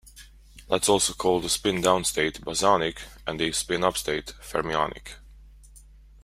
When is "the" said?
1.41-1.49, 3.39-3.51